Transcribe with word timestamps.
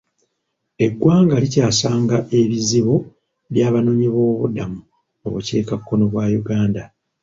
Eggwanga 0.85 1.35
likyasanga 1.43 2.17
ebizibu 2.39 2.95
by'abanoonyiboobubudamu 3.51 4.79
mu 5.21 5.27
bukiikakkono 5.33 6.03
bwa 6.11 6.25
Uganda. 6.39 6.83